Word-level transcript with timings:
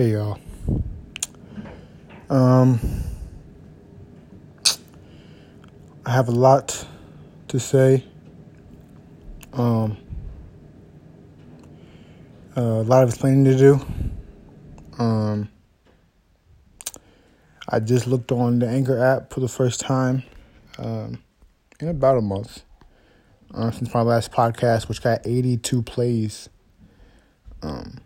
Hey 0.00 0.12
y'all. 0.12 0.38
Um 2.30 2.80
I 6.06 6.12
have 6.12 6.28
a 6.28 6.32
lot 6.32 6.86
to 7.48 7.60
say. 7.60 8.06
Um 9.52 9.98
a 12.56 12.62
lot 12.62 13.02
of 13.02 13.10
explaining 13.10 13.44
to 13.44 13.58
do. 13.58 13.86
Um 14.98 15.50
I 17.68 17.78
just 17.78 18.06
looked 18.06 18.32
on 18.32 18.58
the 18.58 18.68
Anchor 18.70 18.98
app 19.04 19.30
for 19.30 19.40
the 19.40 19.48
first 19.48 19.80
time 19.80 20.22
um, 20.78 21.22
in 21.78 21.88
about 21.88 22.16
a 22.16 22.22
month 22.22 22.62
uh, 23.52 23.70
since 23.70 23.92
my 23.92 24.00
last 24.00 24.32
podcast, 24.32 24.88
which 24.88 25.02
got 25.02 25.26
82 25.26 25.82
plays. 25.82 26.48
Um, 27.62 28.00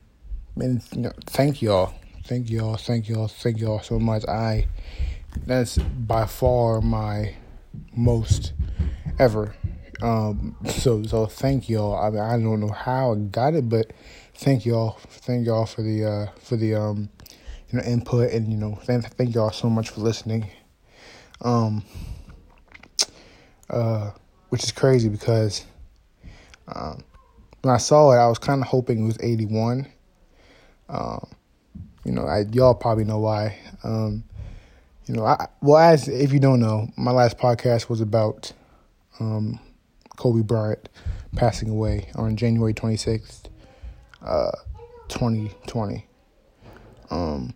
you 0.57 0.81
thank 1.27 1.63
y'all, 1.63 1.95
thank 2.25 2.51
y'all, 2.51 2.77
thank 2.77 3.09
y'all, 3.09 3.29
thank 3.29 3.59
y'all 3.59 3.81
so 3.81 3.99
much. 3.99 4.25
I 4.27 4.69
that's 5.47 5.79
by 5.79 6.27
far 6.27 6.81
my 6.81 7.35
most 7.97 8.53
ever. 9.19 9.55
Um, 10.03 10.57
so 10.69 11.03
so 11.03 11.27
thank 11.27 11.69
y'all. 11.69 11.97
I 11.97 12.11
mean, 12.11 12.21
I 12.21 12.39
don't 12.39 12.61
know 12.61 12.73
how 12.73 13.15
I 13.15 13.17
got 13.17 13.55
it, 13.55 13.69
but 13.69 13.93
thank 14.35 14.65
y'all, 14.65 14.99
thank 15.09 15.47
y'all 15.47 15.67
for 15.67 15.83
the 15.83 16.05
uh, 16.05 16.27
for 16.41 16.57
the 16.57 16.75
um, 16.75 17.09
you 17.71 17.79
know 17.79 17.85
input 17.85 18.33
and 18.33 18.53
you 18.53 18.59
know 18.59 18.79
thank 18.85 19.05
thank 19.17 19.35
y'all 19.35 19.51
so 19.51 19.69
much 19.69 19.91
for 19.91 20.01
listening. 20.01 20.49
Um, 21.41 21.85
uh, 23.71 24.13
which 24.51 24.63
is 24.63 24.73
crazy 24.73 25.09
because 25.09 25.65
um, 26.69 27.03
when 27.63 27.75
I 27.75 27.79
saw 27.79 28.13
it, 28.13 28.19
I 28.19 28.29
was 28.29 28.39
kind 28.39 28.61
of 28.61 28.69
hoping 28.69 29.03
it 29.03 29.07
was 29.07 29.19
81. 29.21 29.89
Um, 30.89 31.27
you 32.05 32.13
know, 32.13 32.27
I, 32.27 32.45
y'all 32.53 32.75
probably 32.75 33.05
know 33.05 33.19
why. 33.19 33.59
Um, 33.83 34.25
you 35.07 35.15
know, 35.15 35.25
I 35.25 35.49
well, 35.61 35.79
as 35.79 36.09
if 36.09 36.33
you 36.33 36.41
don't 36.41 36.61
know, 36.61 36.89
my 36.97 37.11
last 37.11 37.39
podcast 37.39 37.89
was 37.89 38.01
about 38.01 38.53
um, 39.21 39.61
Kobe 40.17 40.43
Bryant 40.43 40.89
passing 41.37 41.69
away 41.69 42.11
on 42.15 42.37
January 42.37 42.73
26th, 42.73 43.45
uh, 44.23 44.53
2020. 45.09 46.07
Um, 47.11 47.55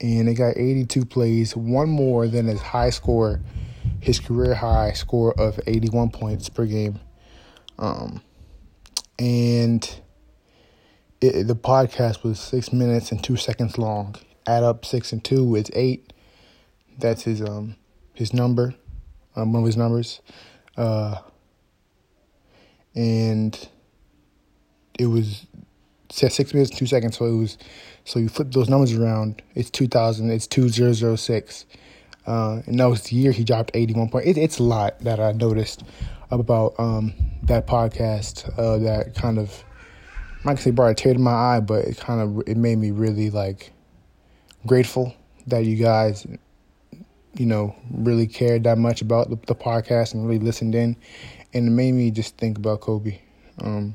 and 0.00 0.28
it 0.28 0.34
got 0.34 0.56
82 0.56 1.04
plays, 1.04 1.54
one 1.54 1.90
more 1.90 2.26
than 2.26 2.46
his 2.46 2.60
high 2.60 2.90
score, 2.90 3.40
his 4.00 4.18
career 4.18 4.54
high 4.54 4.92
score 4.92 5.38
of 5.38 5.60
81 5.66 6.10
points 6.10 6.48
per 6.48 6.64
game. 6.64 6.98
Um, 7.78 8.22
and 9.18 10.00
it, 11.20 11.46
the 11.46 11.56
podcast 11.56 12.22
was 12.22 12.40
six 12.40 12.72
minutes 12.72 13.12
and 13.12 13.22
two 13.22 13.36
seconds 13.36 13.78
long. 13.78 14.16
Add 14.46 14.62
up 14.62 14.84
six 14.84 15.12
and 15.12 15.22
two, 15.22 15.54
it's 15.56 15.70
eight. 15.74 16.12
That's 16.98 17.22
his 17.22 17.42
um 17.42 17.76
his 18.14 18.32
number, 18.34 18.74
um, 19.36 19.52
one 19.52 19.62
of 19.62 19.66
his 19.66 19.76
numbers, 19.76 20.20
uh, 20.76 21.16
and 22.94 23.68
it 24.98 25.06
was 25.06 25.46
said 26.10 26.32
six 26.32 26.52
minutes 26.52 26.70
two 26.70 26.86
seconds. 26.86 27.16
So 27.16 27.26
it 27.26 27.36
was 27.36 27.58
so 28.04 28.18
you 28.18 28.28
flip 28.28 28.50
those 28.52 28.68
numbers 28.68 28.92
around. 28.92 29.42
It's 29.54 29.70
two 29.70 29.86
thousand. 29.86 30.30
It's 30.30 30.46
two 30.46 30.68
zero 30.68 30.92
zero 30.92 31.16
six. 31.16 31.66
Uh, 32.26 32.60
and 32.66 32.78
that 32.78 32.84
was 32.84 33.02
the 33.04 33.16
year 33.16 33.32
he 33.32 33.44
dropped 33.44 33.70
eighty 33.74 33.94
one 33.94 34.08
point. 34.08 34.26
It, 34.26 34.36
it's 34.36 34.58
a 34.58 34.62
lot 34.62 34.98
that 35.00 35.20
I 35.20 35.32
noticed 35.32 35.82
about 36.30 36.74
um, 36.78 37.14
that 37.42 37.66
podcast. 37.66 38.52
Uh, 38.58 38.78
that 38.78 39.14
kind 39.14 39.38
of 39.38 39.64
not 40.44 40.52
gonna 40.52 40.58
say 40.58 40.70
brought 40.70 40.90
a 40.90 40.94
tear 40.94 41.12
to 41.12 41.18
my 41.18 41.32
eye, 41.32 41.60
but 41.60 41.84
it 41.84 41.98
kind 41.98 42.20
of 42.20 42.48
it 42.48 42.56
made 42.56 42.78
me 42.78 42.90
really 42.90 43.30
like 43.30 43.72
grateful 44.66 45.14
that 45.46 45.64
you 45.64 45.76
guys, 45.76 46.26
you 47.34 47.46
know, 47.46 47.74
really 47.90 48.26
cared 48.26 48.64
that 48.64 48.78
much 48.78 49.02
about 49.02 49.30
the, 49.30 49.36
the 49.46 49.54
podcast 49.54 50.14
and 50.14 50.26
really 50.26 50.38
listened 50.38 50.74
in, 50.74 50.96
and 51.52 51.68
it 51.68 51.70
made 51.70 51.92
me 51.92 52.10
just 52.10 52.36
think 52.36 52.58
about 52.58 52.80
Kobe. 52.80 53.20
Um, 53.62 53.94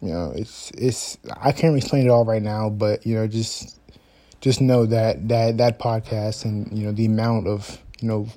you 0.00 0.10
know, 0.10 0.32
it's 0.36 0.70
it's 0.72 1.18
I 1.40 1.52
can't 1.52 1.76
explain 1.76 2.06
it 2.06 2.10
all 2.10 2.24
right 2.24 2.42
now, 2.42 2.70
but 2.70 3.04
you 3.06 3.16
know, 3.16 3.26
just 3.26 3.80
just 4.40 4.60
know 4.60 4.86
that 4.86 5.28
that 5.28 5.58
that 5.58 5.78
podcast 5.78 6.44
and 6.44 6.76
you 6.76 6.84
know 6.86 6.92
the 6.92 7.06
amount 7.06 7.48
of 7.48 7.82
you 8.00 8.08
know 8.08 8.28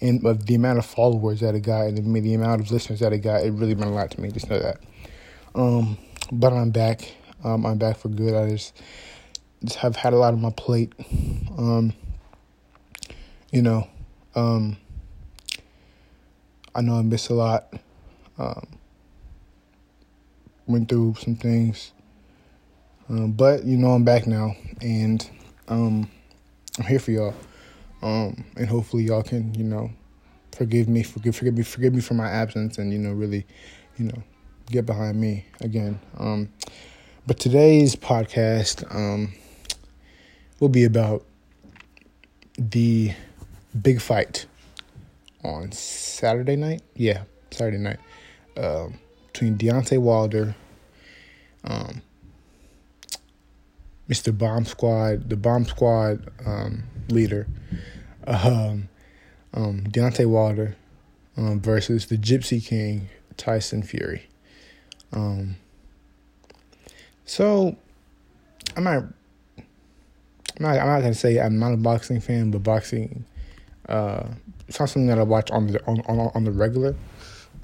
and 0.00 0.24
of 0.26 0.46
the 0.46 0.54
amount 0.54 0.78
of 0.78 0.86
followers 0.86 1.40
that 1.40 1.54
it 1.54 1.60
got 1.60 1.86
and 1.86 1.96
the, 1.98 2.20
the 2.20 2.34
amount 2.34 2.60
of 2.60 2.70
listeners 2.70 3.00
that 3.00 3.12
it 3.12 3.18
got, 3.18 3.42
it 3.42 3.52
really 3.52 3.74
meant 3.74 3.90
a 3.90 3.94
lot 3.94 4.10
to 4.10 4.20
me. 4.20 4.30
Just 4.30 4.48
know 4.50 4.58
that. 4.58 4.78
Um, 5.54 5.98
but 6.30 6.52
I'm 6.52 6.70
back. 6.70 7.14
Um, 7.44 7.64
I'm 7.64 7.78
back 7.78 7.96
for 7.96 8.08
good. 8.08 8.34
I 8.34 8.50
just 8.50 8.80
just 9.64 9.76
have 9.76 9.96
had 9.96 10.12
a 10.12 10.16
lot 10.16 10.34
on 10.34 10.40
my 10.40 10.50
plate. 10.50 10.92
Um, 11.56 11.92
you 13.50 13.62
know, 13.62 13.88
um, 14.34 14.76
I 16.74 16.80
know 16.80 16.94
I 16.94 17.02
missed 17.02 17.30
a 17.30 17.34
lot. 17.34 17.72
Um, 18.38 18.66
went 20.66 20.88
through 20.88 21.16
some 21.18 21.34
things, 21.34 21.92
um, 23.08 23.32
but 23.32 23.64
you 23.64 23.76
know 23.76 23.90
I'm 23.90 24.04
back 24.04 24.26
now, 24.26 24.54
and 24.80 25.28
um, 25.68 26.10
I'm 26.78 26.84
here 26.84 27.00
for 27.00 27.10
y'all. 27.10 27.34
And 28.00 28.68
hopefully 28.68 29.04
y'all 29.04 29.22
can 29.22 29.54
you 29.54 29.64
know 29.64 29.90
forgive 30.52 30.88
me, 30.88 31.02
forgive 31.02 31.36
forgive 31.36 31.56
me, 31.56 31.62
forgive 31.62 31.94
me 31.94 32.00
for 32.00 32.14
my 32.14 32.28
absence, 32.28 32.78
and 32.78 32.92
you 32.92 32.98
know 32.98 33.12
really, 33.12 33.46
you 33.96 34.06
know, 34.06 34.22
get 34.70 34.86
behind 34.86 35.20
me 35.20 35.46
again. 35.60 36.00
Um, 36.18 36.50
but 37.26 37.38
today's 37.38 37.96
podcast 37.96 38.84
um, 38.94 39.32
will 40.60 40.68
be 40.68 40.84
about 40.84 41.24
the 42.58 43.12
big 43.80 44.00
fight 44.00 44.46
on 45.44 45.72
Saturday 45.72 46.56
night. 46.56 46.82
Yeah, 46.94 47.22
Saturday 47.50 47.78
night 47.78 47.98
um, 48.56 48.98
between 49.32 49.56
Deontay 49.56 49.98
Wilder, 49.98 50.54
um, 51.64 52.02
Mr. 54.08 54.36
Bomb 54.36 54.64
Squad, 54.64 55.28
the 55.28 55.36
Bomb 55.36 55.64
Squad 55.66 56.30
um, 56.44 56.84
leader, 57.08 57.46
um, 58.26 58.88
um, 59.54 59.84
Deontay 59.84 60.26
Wilder 60.26 60.76
um, 61.36 61.60
versus 61.60 62.06
the 62.06 62.16
Gypsy 62.16 62.64
King, 62.64 63.08
Tyson 63.36 63.82
Fury. 63.82 64.28
Um, 65.12 65.56
so 67.24 67.76
I'm 68.76 68.84
not, 68.84 68.96
I'm 68.96 69.64
not, 70.60 70.78
I'm 70.78 70.86
not 70.86 71.00
gonna 71.00 71.14
say 71.14 71.38
I'm 71.38 71.58
not 71.58 71.72
a 71.72 71.76
boxing 71.76 72.20
fan, 72.20 72.50
but 72.50 72.62
boxing, 72.62 73.24
uh, 73.88 74.26
it's 74.66 74.78
not 74.78 74.88
something 74.88 75.08
that 75.08 75.18
I 75.18 75.22
watch 75.22 75.50
on 75.50 75.68
the 75.68 75.84
on 75.86 76.00
on, 76.02 76.30
on 76.34 76.44
the 76.44 76.50
regular. 76.50 76.94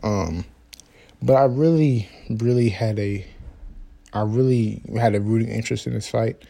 Um, 0.03 0.45
but 1.23 1.35
I 1.35 1.45
really, 1.45 2.09
really 2.29 2.69
had 2.69 2.99
a, 2.99 3.27
I 4.13 4.23
really 4.23 4.83
had 4.99 5.15
a 5.15 5.21
rooting 5.21 5.49
interest 5.49 5.87
in 5.87 5.95
this 5.95 6.09
fight. 6.09 6.43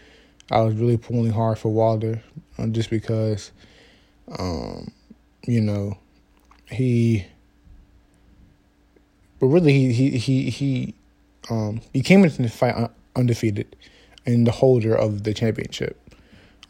I 0.50 0.60
was 0.62 0.74
really 0.74 0.96
pulling 0.96 1.30
hard 1.30 1.58
for 1.58 1.72
Wilder, 1.72 2.22
um, 2.58 2.72
just 2.72 2.90
because, 2.90 3.52
um, 4.36 4.90
you 5.46 5.60
know, 5.60 5.96
he 6.70 7.24
but 9.40 9.46
really 9.46 9.72
he 9.72 9.92
he 9.92 10.18
he 10.18 10.50
he 10.50 10.94
um 11.50 11.80
he 11.92 12.00
came 12.00 12.24
into 12.24 12.42
the 12.42 12.48
fight 12.48 12.90
undefeated 13.16 13.76
and 14.26 14.46
the 14.46 14.52
holder 14.52 14.94
of 14.94 15.24
the 15.24 15.34
championship 15.34 16.00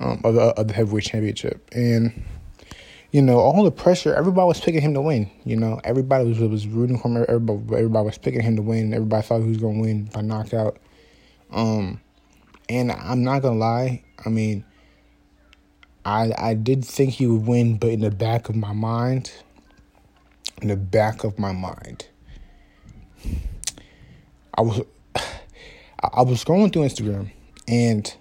um 0.01 0.21
of 0.25 0.35
the, 0.35 0.41
of 0.41 0.69
the 0.69 0.75
heavyweight 0.75 1.05
championship. 1.05 1.69
And 1.73 2.25
you 3.13 3.23
know 3.23 3.39
all 3.39 3.63
the 3.63 3.71
pressure 3.71 4.15
everybody 4.15 4.47
was 4.47 4.61
picking 4.61 4.81
him 4.81 4.95
to 4.95 5.01
win 5.01 5.31
you 5.45 5.57
know. 5.57 5.81
Everybody 5.85 6.29
was 6.29 6.41
was 6.41 6.67
rooting 6.67 6.99
for 6.99 7.09
him. 7.09 7.25
Everybody, 7.29 7.77
everybody 7.77 8.05
was 8.05 8.19
picking 8.19 8.43
him 8.43 8.57
to 8.57 8.63
win. 8.63 8.93
Everybody 8.93 9.27
thought 9.27 9.43
he 9.43 9.49
was 9.49 9.59
going 9.59 9.77
to 9.77 9.83
win 9.83 10.05
by 10.07 10.21
knockout. 10.23 10.79
Um 11.51 12.01
and 12.69 12.91
I'm 12.91 13.23
not 13.23 13.43
going 13.43 13.55
to 13.55 13.61
lie 13.61 14.03
I 14.25 14.29
mean 14.31 14.65
I 16.05 16.33
I 16.37 16.55
did 16.55 16.85
think 16.85 17.13
he 17.15 17.27
would 17.27 17.47
win 17.47 17.77
but 17.77 17.91
in 17.91 18.01
the 18.01 18.11
back 18.11 18.49
of 18.49 18.57
my 18.57 18.73
mind 18.73 19.33
in 20.63 20.69
the 20.69 20.77
back 20.77 21.25
of 21.25 21.39
my 21.39 21.53
mind 21.53 22.07
I 24.57 24.63
was 24.63 24.83
I 26.13 26.23
was 26.23 26.45
going 26.45 26.71
through 26.71 26.83
Instagram 26.83 27.31
and 27.67 28.15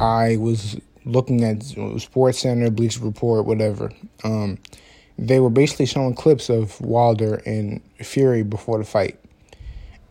I 0.00 0.36
was 0.36 0.78
looking 1.04 1.44
at 1.44 1.62
Sports 1.62 2.40
Center, 2.40 2.70
Bleacher 2.70 3.04
Report, 3.04 3.46
whatever. 3.46 3.90
Um, 4.24 4.58
they 5.18 5.40
were 5.40 5.50
basically 5.50 5.86
showing 5.86 6.14
clips 6.14 6.50
of 6.50 6.78
Wilder 6.80 7.36
and 7.46 7.80
Fury 8.00 8.42
before 8.42 8.78
the 8.78 8.84
fight, 8.84 9.18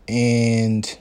and 0.08 0.98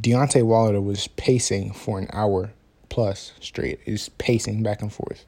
Deontay 0.00 0.44
Wilder 0.44 0.80
was 0.80 1.08
pacing 1.08 1.72
for 1.72 1.98
an 1.98 2.08
hour 2.12 2.52
plus 2.88 3.32
straight. 3.40 3.80
He's 3.84 4.08
pacing 4.10 4.62
back 4.62 4.80
and 4.80 4.92
forth. 4.92 5.26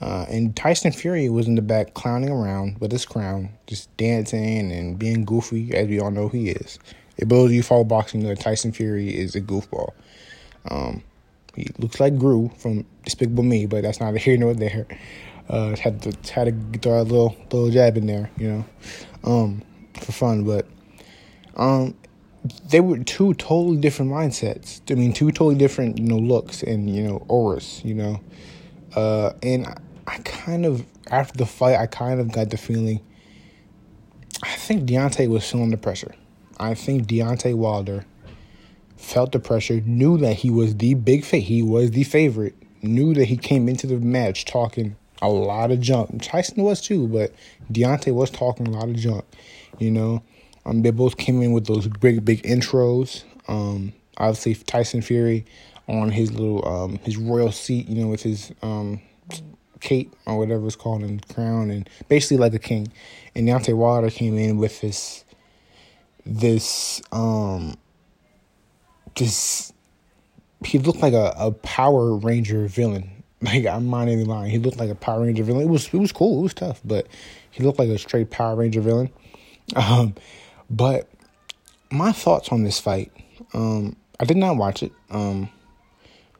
Uh, 0.00 0.26
and 0.28 0.54
Tyson 0.56 0.92
Fury 0.92 1.28
was 1.28 1.46
in 1.46 1.54
the 1.54 1.62
back 1.62 1.94
clowning 1.94 2.30
around 2.30 2.80
with 2.80 2.92
his 2.92 3.06
crown, 3.06 3.50
just 3.66 3.94
dancing 3.96 4.70
and 4.72 4.98
being 4.98 5.24
goofy, 5.24 5.74
as 5.74 5.88
we 5.88 6.00
all 6.00 6.10
know 6.10 6.28
he 6.28 6.50
is. 6.50 6.78
If 7.16 7.28
those 7.28 7.46
of 7.46 7.52
you 7.52 7.62
follow 7.62 7.84
boxing, 7.84 8.22
know 8.22 8.34
Tyson 8.34 8.72
Fury 8.72 9.08
is 9.08 9.34
a 9.34 9.40
goofball. 9.40 9.92
Um, 10.68 11.02
he 11.54 11.68
looks 11.78 12.00
like 12.00 12.18
Gru 12.18 12.50
from 12.58 12.84
Despicable 13.04 13.44
Me, 13.44 13.66
but 13.66 13.82
that's 13.82 14.00
neither 14.00 14.18
here 14.18 14.36
nor 14.36 14.54
there. 14.54 14.86
Uh, 15.48 15.76
had 15.76 16.02
to 16.02 16.32
had 16.32 16.72
to 16.72 16.78
throw 16.78 17.00
a 17.00 17.02
little 17.02 17.36
little 17.52 17.70
jab 17.70 17.96
in 17.96 18.06
there, 18.06 18.30
you 18.38 18.48
know, 18.48 18.64
um, 19.24 19.62
for 20.00 20.12
fun. 20.12 20.44
But 20.44 20.66
um, 21.56 21.94
they 22.70 22.80
were 22.80 22.98
two 22.98 23.34
totally 23.34 23.76
different 23.76 24.10
mindsets. 24.10 24.80
I 24.90 24.94
mean, 24.94 25.12
two 25.12 25.30
totally 25.30 25.54
different, 25.54 25.98
you 25.98 26.04
know, 26.04 26.18
looks 26.18 26.62
and 26.62 26.90
you 26.90 27.02
know 27.02 27.24
auras, 27.28 27.80
you 27.84 27.94
know. 27.94 28.20
Uh, 28.94 29.32
and 29.42 29.66
I, 30.06 30.18
kind 30.18 30.66
of 30.66 30.84
after 31.10 31.36
the 31.36 31.46
fight, 31.46 31.76
I 31.76 31.86
kind 31.86 32.20
of 32.20 32.32
got 32.32 32.50
the 32.50 32.56
feeling. 32.56 33.00
I 34.42 34.56
think 34.56 34.88
Deontay 34.88 35.28
was 35.28 35.48
feeling 35.50 35.70
the 35.70 35.76
pressure. 35.76 36.14
I 36.58 36.74
think 36.74 37.06
Deontay 37.06 37.54
Wilder 37.54 38.04
felt 38.96 39.32
the 39.32 39.38
pressure, 39.38 39.80
knew 39.80 40.18
that 40.18 40.34
he 40.34 40.50
was 40.50 40.76
the 40.76 40.94
big 40.94 41.24
fit, 41.24 41.42
he 41.42 41.62
was 41.62 41.90
the 41.90 42.04
favorite, 42.04 42.54
knew 42.82 43.14
that 43.14 43.26
he 43.26 43.36
came 43.36 43.68
into 43.68 43.86
the 43.86 43.96
match 43.96 44.44
talking 44.44 44.96
a 45.22 45.28
lot 45.28 45.70
of 45.70 45.80
junk. 45.80 46.22
Tyson 46.22 46.62
was 46.62 46.80
too, 46.80 47.06
but 47.08 47.32
Deontay 47.72 48.12
was 48.12 48.30
talking 48.30 48.66
a 48.66 48.70
lot 48.70 48.88
of 48.88 48.96
junk, 48.96 49.24
you 49.78 49.90
know. 49.90 50.22
Um, 50.66 50.82
they 50.82 50.90
both 50.90 51.16
came 51.16 51.42
in 51.42 51.52
with 51.52 51.66
those 51.66 51.86
big, 51.88 52.24
big 52.24 52.42
intros. 52.42 53.24
Um, 53.48 53.92
obviously 54.16 54.54
Tyson 54.54 55.02
Fury 55.02 55.44
on 55.88 56.10
his 56.10 56.32
little 56.32 56.66
um 56.66 56.98
his 57.04 57.16
royal 57.16 57.52
seat, 57.52 57.88
you 57.88 58.02
know, 58.02 58.08
with 58.08 58.22
his 58.22 58.52
um 58.62 59.00
cape 59.80 60.14
or 60.26 60.38
whatever 60.38 60.66
it's 60.66 60.76
called 60.76 61.02
and 61.02 61.26
crown 61.28 61.70
and 61.70 61.88
basically 62.08 62.38
like 62.38 62.54
a 62.54 62.58
king. 62.58 62.90
And 63.34 63.46
Deontay 63.46 63.74
Wilder 63.74 64.10
came 64.10 64.38
in 64.38 64.58
with 64.58 64.80
this 64.80 65.24
this 66.26 67.02
um 67.12 67.74
this 69.16 69.72
he 70.64 70.78
looked 70.78 71.00
like 71.00 71.12
a, 71.12 71.34
a 71.36 71.52
Power 71.52 72.16
Ranger 72.16 72.66
villain. 72.66 73.10
Like 73.42 73.66
I'm 73.66 73.90
not 73.90 74.08
even 74.08 74.24
lying. 74.24 74.50
He 74.50 74.58
looked 74.58 74.78
like 74.78 74.88
a 74.88 74.94
Power 74.94 75.20
Ranger 75.20 75.44
villain. 75.44 75.64
It 75.64 75.68
was 75.68 75.92
it 75.92 75.98
was 75.98 76.12
cool. 76.12 76.38
It 76.38 76.42
was 76.44 76.54
tough, 76.54 76.80
but 76.82 77.06
he 77.50 77.62
looked 77.62 77.78
like 77.78 77.90
a 77.90 77.98
straight 77.98 78.30
Power 78.30 78.56
Ranger 78.56 78.80
villain. 78.80 79.10
Um, 79.76 80.14
but 80.68 81.08
my 81.90 82.12
thoughts 82.12 82.50
on 82.50 82.64
this 82.64 82.78
fight, 82.78 83.10
um, 83.54 83.96
I 84.20 84.24
did 84.24 84.36
not 84.36 84.56
watch 84.56 84.82
it. 84.82 84.92
Um, 85.10 85.48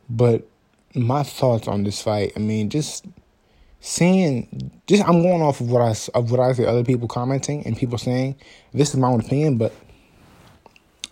but 0.09 0.47
my 0.95 1.23
thoughts 1.23 1.69
on 1.69 1.85
this 1.85 2.01
fight, 2.03 2.33
I 2.37 2.39
mean, 2.39 2.71
just 2.71 3.07
seeing, 3.81 4.81
just 4.87 5.07
I'm 5.07 5.23
going 5.23 5.43
off 5.43 5.61
of 5.61 5.71
what 5.71 5.83
I 5.83 5.95
of 6.19 6.31
what 6.31 6.41
I 6.41 6.53
see 6.53 6.65
other 6.65 6.85
people 6.85 7.09
commenting 7.09 7.67
and 7.67 7.77
people 7.77 7.99
saying. 7.99 8.37
This 8.73 8.91
is 8.91 8.97
my 8.97 9.09
own 9.09 9.21
opinion, 9.21 9.59
but 9.59 9.73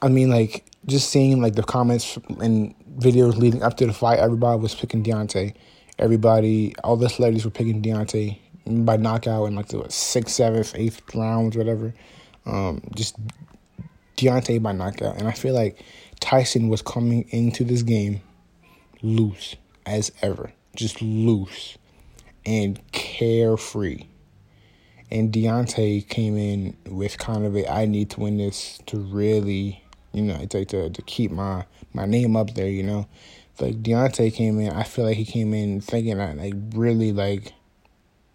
I 0.01 0.09
mean, 0.09 0.31
like 0.31 0.65
just 0.87 1.11
seeing 1.11 1.41
like 1.41 1.55
the 1.55 1.63
comments 1.63 2.19
and 2.41 2.75
videos 2.99 3.37
leading 3.37 3.63
up 3.63 3.77
to 3.79 3.87
the 3.87 3.93
fight, 3.93 4.19
everybody 4.19 4.61
was 4.61 4.75
picking 4.75 5.03
Deontay. 5.03 5.55
Everybody, 5.99 6.75
all 6.83 6.97
the 6.97 7.09
celebrities 7.09 7.45
were 7.45 7.51
picking 7.51 7.83
Deontay 7.83 8.39
by 8.85 8.97
knockout 8.97 9.47
in 9.49 9.55
like 9.55 9.69
the 9.69 9.85
sixth, 9.91 10.35
seventh, 10.35 10.73
eighth 10.75 11.03
rounds, 11.15 11.57
whatever. 11.57 11.95
Um, 12.47 12.83
just 12.95 13.17
Deontay 14.17 14.63
by 14.63 14.73
knockout, 14.73 15.19
and 15.19 15.29
I 15.29 15.33
feel 15.33 15.55
like 15.55 15.83
Tyson 16.21 16.69
was 16.69 16.83
coming 16.83 17.29
into 17.31 17.65
this 17.65 17.83
game 17.83 18.21
loose 19.03 19.57
as 19.87 20.13
ever, 20.23 20.53
just 20.77 21.03
loose 21.03 21.77
and 22.47 22.81
carefree. 22.93 24.05
And 25.11 25.33
Deontay 25.33 26.09
came 26.09 26.37
in 26.39 26.77
with 26.87 27.19
kind 27.19 27.45
of 27.45 27.55
a 27.55 27.71
I 27.71 27.85
need 27.85 28.11
to 28.11 28.21
win 28.21 28.39
this 28.39 28.79
to 28.87 28.99
really, 28.99 29.85
you 30.13 30.23
know, 30.23 30.45
to 30.47 30.65
to, 30.65 30.91
to 30.91 31.03
keep 31.03 31.31
my 31.31 31.67
my 31.93 32.07
name 32.07 32.37
up 32.37 32.55
there, 32.55 32.69
you 32.69 32.83
know. 32.83 33.07
Like 33.61 33.83
Deontay 33.83 34.33
came 34.33 34.59
in, 34.59 34.73
I 34.73 34.83
feel 34.85 35.05
like 35.05 35.19
he 35.19 35.27
came 35.27 35.53
in 35.53 35.81
thinking 35.81 36.17
that 36.17 36.39
like 36.39 36.55
really 36.75 37.13
like 37.13 37.53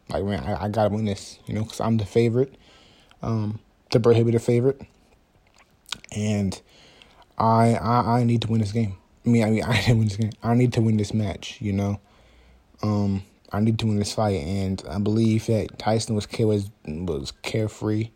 like 0.09 0.23
man, 0.23 0.43
I, 0.43 0.65
I 0.65 0.69
gotta 0.69 0.93
win 0.93 1.05
this, 1.05 1.39
you 1.47 1.53
know, 1.53 1.63
because 1.63 1.81
I'm 1.81 1.97
the 1.97 2.05
favorite. 2.05 2.55
Um, 3.21 3.59
the 3.91 3.99
prohibitive 3.99 4.43
favorite, 4.43 4.81
and 6.15 6.61
I, 7.37 7.75
I 7.75 8.19
I 8.19 8.23
need 8.23 8.41
to 8.43 8.47
win 8.47 8.61
this 8.61 8.71
game. 8.71 8.97
I 9.27 9.29
mean, 9.29 9.43
I 9.43 9.49
mean, 9.49 9.63
I 9.67 9.81
didn't 9.81 9.99
win 9.99 10.07
this 10.07 10.17
game. 10.17 10.31
I 10.41 10.53
need 10.53 10.73
to 10.73 10.81
win 10.81 10.97
this 10.97 11.13
match. 11.13 11.57
You 11.61 11.73
know, 11.73 11.99
um, 12.81 13.23
I 13.51 13.59
need 13.59 13.77
to 13.79 13.87
win 13.87 13.97
this 13.97 14.13
fight, 14.13 14.41
and 14.41 14.81
I 14.89 14.99
believe 14.99 15.45
that 15.47 15.77
Tyson 15.77 16.15
was 16.15 16.27
was 16.39 16.69
was 16.85 17.33
carefree, 17.41 18.09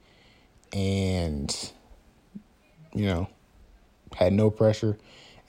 and 0.73 1.71
you 2.93 3.05
know, 3.05 3.27
had 4.15 4.33
no 4.33 4.49
pressure, 4.49 4.97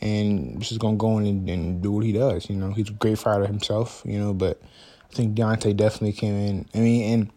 and 0.01 0.61
just 0.61 0.81
gonna 0.81 0.97
go 0.97 1.19
in 1.19 1.27
and, 1.27 1.49
and 1.49 1.83
do 1.83 1.93
what 1.93 2.05
he 2.05 2.13
does. 2.13 2.51
You 2.51 2.57
know, 2.57 2.73
he's 2.73 2.89
a 2.89 2.93
great 2.93 3.19
fighter 3.19 3.47
himself. 3.47 4.03
You 4.05 4.19
know, 4.19 4.35
but 4.35 4.61
I 5.13 5.15
think 5.15 5.37
Deontay 5.37 5.77
definitely 5.77 6.13
came 6.13 6.35
in. 6.35 6.67
I 6.75 6.79
mean, 6.79 7.13
and 7.13 7.31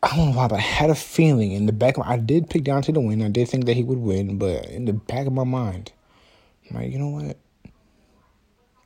I 0.00 0.16
don't 0.16 0.30
know 0.30 0.36
why, 0.36 0.46
but 0.46 0.56
I 0.56 0.60
had 0.60 0.90
a 0.90 0.94
feeling 0.94 1.50
in 1.50 1.66
the 1.66 1.72
back 1.72 1.96
of 1.96 2.06
my, 2.06 2.12
I 2.12 2.18
did 2.18 2.48
pick 2.48 2.62
Deontay 2.62 2.94
to 2.94 3.00
win. 3.00 3.20
I 3.20 3.30
did 3.30 3.48
think 3.48 3.66
that 3.66 3.74
he 3.74 3.82
would 3.82 3.98
win, 3.98 4.38
but 4.38 4.66
in 4.66 4.84
the 4.84 4.92
back 4.92 5.26
of 5.26 5.32
my 5.32 5.42
mind, 5.42 5.90
Like, 6.70 6.92
you 6.92 6.98
know 6.98 7.08
what? 7.08 7.36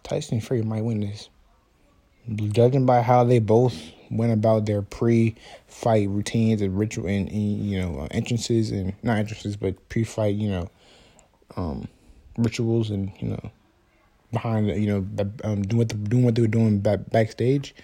Tyson 0.02 0.40
Fury 0.40 0.62
might 0.62 0.84
win 0.84 1.00
this. 1.00 1.28
Judging 2.36 2.86
by 2.86 3.02
how 3.02 3.24
they 3.24 3.38
both 3.38 3.76
went 4.10 4.32
about 4.32 4.66
their 4.66 4.82
pre-fight 4.82 6.08
routines 6.08 6.60
and 6.60 6.78
ritual 6.78 7.06
and, 7.06 7.28
and 7.30 7.66
you 7.66 7.80
know 7.80 8.06
entrances 8.10 8.70
and 8.70 8.92
not 9.02 9.16
entrances 9.16 9.56
but 9.56 9.88
pre-fight 9.88 10.34
you 10.34 10.50
know 10.50 10.70
um, 11.56 11.88
rituals 12.36 12.90
and 12.90 13.10
you 13.18 13.28
know 13.28 13.50
behind 14.32 14.68
you 14.68 14.86
know 14.86 15.26
um, 15.44 15.62
doing 15.62 15.78
what 15.78 15.88
the, 15.88 15.94
doing 15.94 16.24
what 16.24 16.34
they 16.34 16.42
were 16.42 16.48
doing 16.48 16.78
back, 16.78 17.00
backstage 17.10 17.74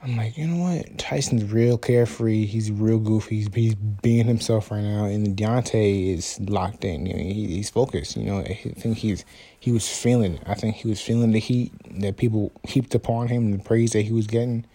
I'm 0.00 0.16
like, 0.16 0.38
you 0.38 0.46
know 0.46 0.62
what? 0.62 0.96
Tyson's 0.96 1.50
real 1.50 1.76
carefree. 1.76 2.46
He's 2.46 2.70
real 2.70 3.00
goofy. 3.00 3.36
He's, 3.36 3.52
he's 3.52 3.74
being 3.74 4.26
himself 4.26 4.70
right 4.70 4.82
now, 4.82 5.06
and 5.06 5.36
Deontay 5.36 6.14
is 6.14 6.38
locked 6.40 6.84
in. 6.84 7.04
You 7.06 7.14
know, 7.14 7.22
he, 7.22 7.46
he's 7.48 7.70
focused. 7.70 8.16
You 8.16 8.24
know, 8.24 8.38
I 8.38 8.54
think 8.54 8.98
he's 8.98 9.24
he 9.58 9.72
was 9.72 9.88
feeling. 9.88 10.34
It. 10.34 10.42
I 10.46 10.54
think 10.54 10.76
he 10.76 10.88
was 10.88 11.00
feeling 11.00 11.32
the 11.32 11.40
heat 11.40 11.72
that 12.00 12.16
people 12.16 12.52
heaped 12.62 12.94
upon 12.94 13.26
him, 13.26 13.50
the 13.50 13.58
praise 13.58 13.92
that 13.92 14.02
he 14.02 14.12
was 14.12 14.28
getting. 14.28 14.66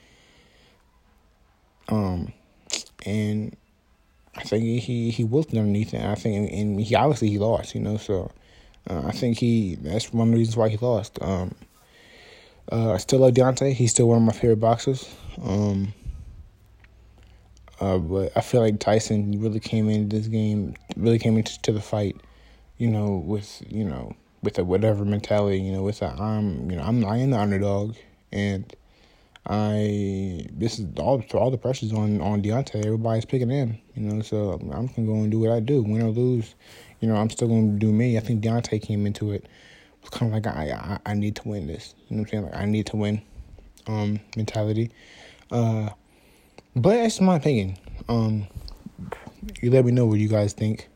Um, 1.88 2.34
and 3.06 3.56
I 4.36 4.44
think 4.44 4.82
he 4.82 5.10
he 5.10 5.24
wilted 5.24 5.58
underneath 5.58 5.94
it. 5.94 6.04
I 6.04 6.16
think, 6.16 6.52
and 6.52 6.82
he 6.82 6.96
obviously 6.96 7.30
he 7.30 7.40
lost. 7.40 7.76
You 7.76 7.82
know, 7.82 7.96
so 7.96 8.30
uh, 8.90 9.04
I 9.06 9.12
think 9.12 9.38
he 9.38 9.76
that's 9.76 10.12
one 10.12 10.28
of 10.28 10.32
the 10.34 10.40
reasons 10.40 10.58
why 10.58 10.68
he 10.68 10.78
lost. 10.78 11.18
Um 11.22 11.56
uh, 12.72 12.94
I 12.94 12.98
still 12.98 13.20
love 13.20 13.34
Deontay. 13.34 13.74
He's 13.74 13.92
still 13.92 14.08
one 14.08 14.18
of 14.18 14.24
my 14.24 14.32
favorite 14.32 14.60
boxers. 14.60 15.14
Um, 15.44 15.94
uh, 17.80 17.98
but 17.98 18.32
I 18.36 18.42
feel 18.42 18.62
like 18.62 18.80
Tyson 18.80 19.42
really 19.42 19.60
came 19.60 19.90
into 19.90 20.16
this 20.16 20.28
game, 20.28 20.76
really 20.96 21.20
came 21.20 21.38
into 21.38 21.72
the 21.72 21.82
fight, 21.82 22.16
you 22.78 22.90
know, 22.90 23.24
with 23.26 23.62
you 23.68 23.84
know, 23.84 24.16
with 24.42 24.58
a 24.60 24.64
whatever 24.64 25.04
mentality, 25.04 25.60
you 25.60 25.72
know, 25.72 25.84
with 25.84 26.02
a 26.02 26.08
I'm, 26.08 26.70
you 26.70 26.78
know, 26.78 26.84
I'm 26.84 27.04
I 27.06 27.18
am 27.18 27.32
the 27.32 27.40
underdog, 27.40 27.96
and 28.32 28.74
I 29.46 30.46
this 30.54 30.80
is 30.80 30.88
all 30.98 31.24
all 31.34 31.52
the 31.52 31.58
pressure's 31.58 31.92
on 31.92 32.22
on 32.22 32.42
Deontay. 32.42 32.86
Everybody's 32.86 33.26
picking 33.26 33.50
him, 33.50 33.78
you 33.96 34.04
know, 34.04 34.22
so 34.22 34.52
I'm 34.54 34.88
gonna 34.88 35.08
go 35.08 35.16
and 35.16 35.32
do 35.32 35.40
what 35.40 35.52
I 35.52 35.60
do, 35.60 35.82
win 35.82 36.02
or 36.02 36.10
lose. 36.10 36.56
You 37.02 37.10
know, 37.10 37.16
I'm 37.16 37.30
still 37.30 37.50
gonna 37.50 37.78
do 37.80 37.92
me. 37.92 38.18
I 38.18 38.22
think 38.22 38.44
Deontay 38.44 38.82
came 38.82 39.06
into 39.06 39.32
it 39.32 39.46
kind 40.12 40.34
of 40.34 40.44
like 40.44 40.56
I, 40.56 41.00
I 41.06 41.12
I 41.12 41.14
need 41.14 41.36
to 41.38 41.48
win 41.48 41.68
this. 41.68 41.96
You 42.10 42.18
know 42.18 42.22
what 42.22 42.28
I'm 42.28 42.32
saying? 42.32 42.44
Like 42.46 42.56
I 42.56 42.66
need 42.66 42.86
to 42.88 42.98
win 42.98 43.22
um 43.88 44.20
mentality. 44.36 44.92
Uh 45.52 45.90
but 46.76 46.96
that's 46.96 47.22
my 47.22 47.36
opinion. 47.38 47.78
Um 48.10 48.48
you 49.62 49.72
let 49.72 49.86
me 49.86 49.92
know 49.92 50.06
what 50.06 50.20
you 50.20 50.28
guys 50.28 50.54
think. 50.54 50.90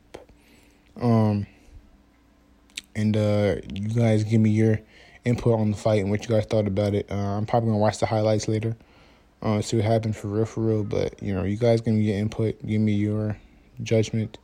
Um 1.01 1.45
and 2.95 3.15
uh 3.15 3.55
you 3.73 3.89
guys 3.89 4.23
give 4.23 4.41
me 4.41 4.49
your 4.49 4.79
input 5.25 5.59
on 5.59 5.71
the 5.71 5.77
fight 5.77 6.01
and 6.01 6.09
what 6.09 6.23
you 6.23 6.29
guys 6.29 6.45
thought 6.45 6.67
about 6.67 6.93
it. 6.93 7.11
Uh, 7.11 7.15
I'm 7.37 7.45
probably 7.45 7.69
gonna 7.69 7.79
watch 7.79 7.99
the 7.99 8.05
highlights 8.05 8.47
later. 8.47 8.75
Uh 9.41 9.61
see 9.61 9.77
what 9.77 9.85
happened 9.85 10.15
for 10.15 10.27
real 10.27 10.45
for 10.45 10.61
real. 10.61 10.83
But 10.83 11.21
you 11.21 11.33
know, 11.33 11.43
you 11.43 11.57
guys 11.57 11.81
give 11.81 11.93
me 11.93 12.01
your 12.01 12.17
input, 12.17 12.65
give 12.65 12.81
me 12.81 12.93
your 12.93 13.37
judgment 13.83 14.37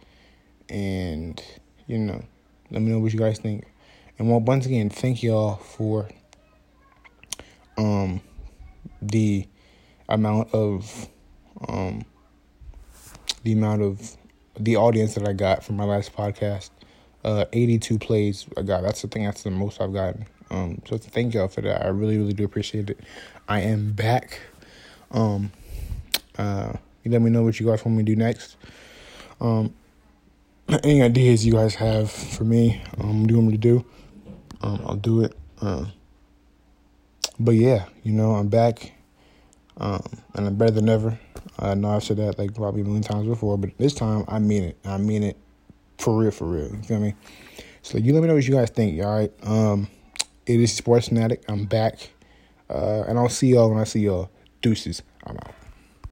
and 0.70 1.44
you 1.88 1.98
know, 1.98 2.24
let 2.72 2.82
me 2.82 2.92
know 2.92 3.00
what 3.00 3.14
you 3.14 3.20
guys 3.20 3.40
think. 3.40 3.66
And 4.20 4.30
once 4.46 4.66
again, 4.66 4.90
thank 4.90 5.24
y'all 5.24 5.56
for 5.56 6.10
um 7.78 8.22
the 9.02 9.48
amount 10.08 10.54
of 10.54 11.08
um 11.68 12.06
the 13.44 13.54
amount 13.54 13.82
of 13.82 14.18
the 14.60 14.78
audience 14.78 15.16
that 15.16 15.28
I 15.28 15.34
got 15.34 15.64
from 15.64 15.76
my 15.78 15.84
last 15.84 16.16
podcast. 16.16 16.70
Uh, 17.24 17.46
82 17.54 18.00
plays 18.00 18.46
I 18.58 18.64
got. 18.64 18.84
That's 18.84 19.02
the 19.02 19.08
thing. 19.08 19.24
That's 19.24 19.44
the 19.44 19.52
most 19.52 19.80
I've 19.80 19.94
gotten. 19.94 20.26
Um, 20.50 20.82
so 20.86 20.98
thank 20.98 21.34
y'all 21.34 21.48
for 21.48 21.62
that. 21.62 21.84
I 21.84 21.88
really, 21.88 22.18
really 22.18 22.34
do 22.34 22.44
appreciate 22.44 22.90
it. 22.90 23.00
I 23.48 23.62
am 23.62 23.94
back. 23.94 24.40
Um, 25.12 25.52
uh, 26.38 26.74
you 27.04 27.12
let 27.12 27.22
me 27.22 27.30
know 27.30 27.44
what 27.44 27.60
you 27.60 27.66
guys 27.66 27.84
want 27.84 27.98
me 27.98 28.04
to 28.04 28.12
do 28.12 28.16
next. 28.16 28.58
Um, 29.40 29.74
any 30.84 31.02
ideas 31.02 31.46
you 31.46 31.54
guys 31.54 31.76
have 31.76 32.12
for 32.12 32.44
me, 32.44 32.82
um, 33.00 33.26
do 33.26 33.34
you 33.34 33.40
want 33.40 33.52
me 33.52 33.58
to 33.58 33.62
do? 33.62 33.86
Um, 34.64 34.82
I'll 34.86 34.96
do 34.96 35.24
it. 35.24 35.36
Um, 35.62 35.92
but 37.40 37.52
yeah, 37.52 37.86
you 38.04 38.14
know, 38.14 38.32
I'm 38.32 38.48
back, 38.48 38.94
um, 39.78 40.04
and 40.36 40.48
I'm 40.48 40.56
better 40.56 40.72
than 40.72 40.90
ever. 40.90 41.20
I 41.60 41.74
know 41.76 41.90
I've 41.90 42.04
said 42.04 42.18
that 42.18 42.40
like 42.40 42.56
probably 42.56 42.82
a 42.82 42.84
million 42.86 43.04
times 43.04 43.28
before, 43.28 43.58
but 43.58 43.78
this 43.78 43.94
time 43.94 44.24
I 44.28 44.40
mean 44.40 44.64
it. 44.64 44.78
I 44.86 44.98
mean 44.98 45.24
it 45.24 45.38
for 45.98 46.18
real, 46.18 46.32
for 46.32 46.46
real. 46.46 46.70
You 46.70 46.82
feel 46.84 47.00
me? 47.00 47.14
So 47.82 47.98
you 47.98 48.14
let 48.14 48.22
me 48.22 48.28
know 48.28 48.36
what 48.36 48.48
you 48.48 48.54
guys 48.54 48.70
think. 48.70 49.04
All 49.04 49.14
right. 49.14 49.32
Um, 49.44 49.90
it 50.46 50.60
is 50.60 50.74
Sports 50.74 51.10
Fanatic. 51.10 51.44
I'm 51.48 51.66
back, 51.66 52.12
uh, 52.70 53.04
and 53.08 53.20
I'll 53.20 53.30
see 53.30 53.48
y'all 53.48 53.70
when 53.70 53.80
I 53.80 53.84
see 53.84 54.02
y'all. 54.02 54.30
Deuces. 54.62 55.02
I'm 55.26 55.36
out. 55.36 55.63